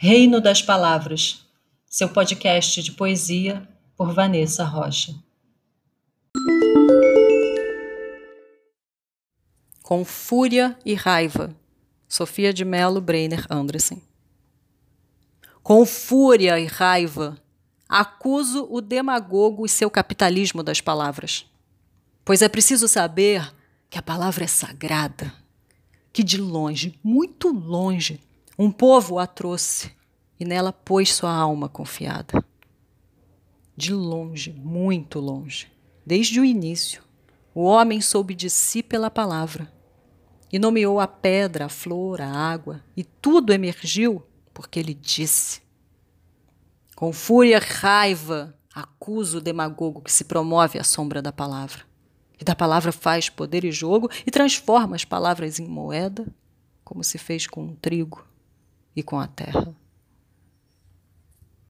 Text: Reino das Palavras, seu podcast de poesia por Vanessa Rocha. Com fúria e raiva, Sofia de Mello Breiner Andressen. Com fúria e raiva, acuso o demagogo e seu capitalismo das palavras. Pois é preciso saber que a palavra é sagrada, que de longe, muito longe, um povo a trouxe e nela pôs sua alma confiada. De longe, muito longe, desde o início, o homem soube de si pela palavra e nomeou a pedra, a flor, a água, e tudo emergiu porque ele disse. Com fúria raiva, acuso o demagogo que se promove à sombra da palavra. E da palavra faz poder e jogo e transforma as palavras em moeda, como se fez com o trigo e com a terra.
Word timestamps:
Reino 0.00 0.40
das 0.40 0.62
Palavras, 0.62 1.44
seu 1.84 2.08
podcast 2.08 2.80
de 2.84 2.92
poesia 2.92 3.68
por 3.96 4.14
Vanessa 4.14 4.62
Rocha. 4.62 5.12
Com 9.82 10.04
fúria 10.04 10.78
e 10.86 10.94
raiva, 10.94 11.52
Sofia 12.06 12.54
de 12.54 12.64
Mello 12.64 13.00
Breiner 13.00 13.44
Andressen. 13.50 14.00
Com 15.64 15.84
fúria 15.84 16.60
e 16.60 16.66
raiva, 16.66 17.36
acuso 17.88 18.68
o 18.70 18.80
demagogo 18.80 19.66
e 19.66 19.68
seu 19.68 19.90
capitalismo 19.90 20.62
das 20.62 20.80
palavras. 20.80 21.44
Pois 22.24 22.40
é 22.40 22.48
preciso 22.48 22.86
saber 22.86 23.52
que 23.90 23.98
a 23.98 24.02
palavra 24.02 24.44
é 24.44 24.46
sagrada, 24.46 25.34
que 26.12 26.22
de 26.22 26.40
longe, 26.40 26.96
muito 27.02 27.48
longe, 27.48 28.20
um 28.58 28.72
povo 28.72 29.20
a 29.20 29.26
trouxe 29.26 29.92
e 30.40 30.44
nela 30.44 30.72
pôs 30.72 31.14
sua 31.14 31.32
alma 31.32 31.68
confiada. 31.68 32.44
De 33.76 33.92
longe, 33.92 34.52
muito 34.52 35.20
longe, 35.20 35.70
desde 36.04 36.40
o 36.40 36.44
início, 36.44 37.00
o 37.54 37.62
homem 37.62 38.00
soube 38.00 38.34
de 38.34 38.50
si 38.50 38.82
pela 38.82 39.08
palavra 39.08 39.72
e 40.52 40.58
nomeou 40.58 40.98
a 40.98 41.06
pedra, 41.06 41.66
a 41.66 41.68
flor, 41.68 42.20
a 42.20 42.28
água, 42.28 42.82
e 42.96 43.04
tudo 43.04 43.52
emergiu 43.52 44.24
porque 44.52 44.80
ele 44.80 44.94
disse. 44.94 45.62
Com 46.96 47.12
fúria 47.12 47.60
raiva, 47.60 48.58
acuso 48.74 49.38
o 49.38 49.40
demagogo 49.40 50.00
que 50.00 50.10
se 50.10 50.24
promove 50.24 50.80
à 50.80 50.84
sombra 50.84 51.22
da 51.22 51.30
palavra. 51.30 51.82
E 52.40 52.44
da 52.44 52.56
palavra 52.56 52.90
faz 52.90 53.28
poder 53.28 53.64
e 53.64 53.70
jogo 53.70 54.10
e 54.26 54.32
transforma 54.32 54.96
as 54.96 55.04
palavras 55.04 55.60
em 55.60 55.68
moeda, 55.68 56.26
como 56.82 57.04
se 57.04 57.18
fez 57.18 57.46
com 57.46 57.68
o 57.68 57.76
trigo 57.76 58.26
e 58.98 59.02
com 59.04 59.20
a 59.20 59.28
terra. 59.28 59.72